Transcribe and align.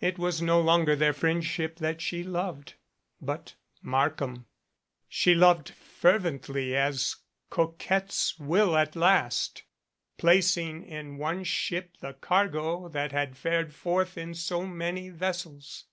It 0.00 0.20
was 0.20 0.40
no 0.40 0.60
longer 0.60 0.94
their 0.94 1.12
friendship 1.12 1.78
that 1.80 2.00
she 2.00 2.22
loved, 2.22 2.74
but 3.20 3.56
Markham. 3.82 4.46
She 5.08 5.34
loved 5.34 5.70
fervently 5.70 6.76
as 6.76 7.16
coquettes 7.50 8.38
will 8.38 8.76
at 8.76 8.94
last, 8.94 9.64
placing 10.16 10.84
in 10.84 11.18
one 11.18 11.42
ship 11.42 11.96
the 11.98 12.12
cargo 12.12 12.86
that 12.90 13.10
had 13.10 13.36
fared 13.36 13.70
93 13.72 13.72
MADCAP 13.72 13.72
forth 13.74 14.16
in 14.16 14.34
so 14.36 14.64
many 14.64 15.08
vessels. 15.08 15.86